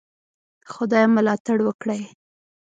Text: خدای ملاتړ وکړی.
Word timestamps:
خدای 0.71 1.05
ملاتړ 1.15 1.57
وکړی. 1.67 2.01